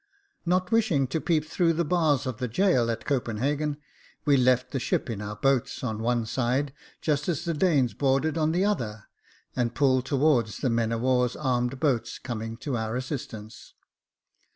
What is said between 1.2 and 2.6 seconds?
peep through the bars of the